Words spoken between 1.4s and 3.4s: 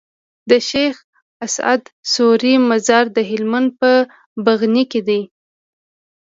اسعد سوري مزار د